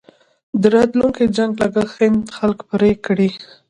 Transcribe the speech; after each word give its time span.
د 0.61 0.63
راتلونکي 0.75 1.23
جنګ 1.35 1.51
لګښت 1.61 1.93
هند 1.99 2.19
خلک 2.37 2.59
پرې 2.69 2.91
کړي. 3.05 3.29